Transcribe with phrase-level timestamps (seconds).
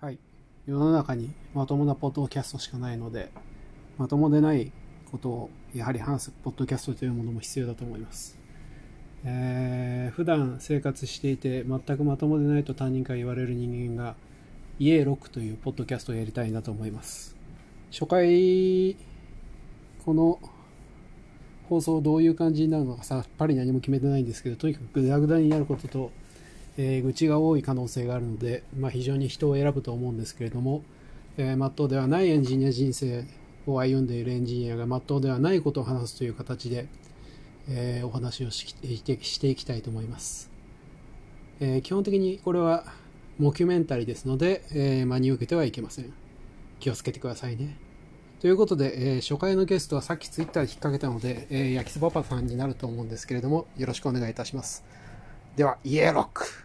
[0.00, 0.18] はい。
[0.64, 3.32] 世の中にまともなポッドキャストしかないので、
[3.96, 4.70] まともでない
[5.10, 8.38] ことをやはり話すポッドキャストというものも必要だと思います。
[9.24, 14.14] えー、普段生活していて全くまともでないと他人から言われる人間が
[14.78, 17.34] 家ロックというポッドキャストをやりたいなと思います。
[17.90, 18.94] 初回、
[20.04, 20.38] この
[21.68, 26.12] 放送どういう感じになるのかさっぱり何も決めてないんですけど、とにかくグダグダになることと、
[26.78, 30.82] えー愚痴が多い可能性があるので、まあ、非常に人を選ぶと思うんですけれども、
[31.36, 33.24] えー、真っ当ではないエンジニア人生
[33.66, 36.88] を歩んでいるエンジニアが真っ当ではないことを話すという形で、
[37.68, 40.50] えーお話をししてしていきたいと思います、
[41.60, 42.84] え基本的にこれは
[43.38, 46.12] モキュメンタリーですので、え真に受けてはいけません。
[46.80, 47.76] 気をつけてくださいね。
[48.40, 54.84] ということで、え初回のゲストはさっきツイッターで引っ掛けたので、え焼きそばパパさんになると思うんですけれどもよろしくお願いいたします。
[55.56, 56.57] ではイエロック。